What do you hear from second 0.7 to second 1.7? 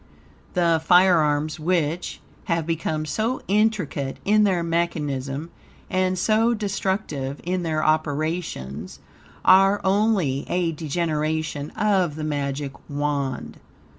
firearms